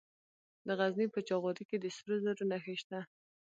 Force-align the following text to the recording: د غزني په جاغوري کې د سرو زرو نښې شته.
د 0.67 0.67
غزني 0.79 1.07
په 1.13 1.19
جاغوري 1.27 1.63
کې 1.69 1.77
د 1.79 1.85
سرو 1.95 2.15
زرو 2.23 2.43
نښې 2.51 2.75
شته. 2.81 2.99